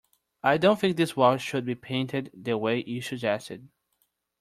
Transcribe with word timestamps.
I 0.41 0.57
don't 0.57 0.79
think 0.79 0.97
this 0.97 1.15
wall 1.15 1.37
should 1.37 1.63
be 1.63 1.75
painted 1.75 2.31
the 2.33 2.57
way 2.57 2.83
you 2.83 3.03
suggested. 3.03 3.69